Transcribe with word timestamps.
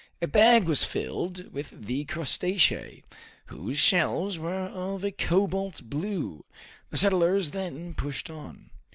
A 0.19 0.25
bag 0.25 0.63
was 0.63 0.83
filled 0.83 1.53
with 1.53 1.85
the 1.85 2.05
crustaceae, 2.05 3.03
whose 3.45 3.77
shells 3.77 4.39
were 4.39 4.61
of 4.67 5.03
a 5.03 5.11
cobalt 5.11 5.83
blue. 5.83 6.43
The 6.89 6.97
settlers 6.97 7.51
then 7.51 7.93
pushed 7.93 8.27
on. 8.27 8.71